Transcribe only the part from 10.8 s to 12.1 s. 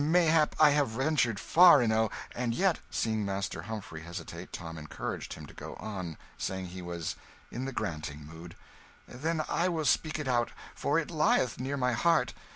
it lieth near my